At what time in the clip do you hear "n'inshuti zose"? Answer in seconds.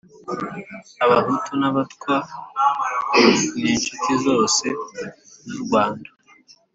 3.61-4.63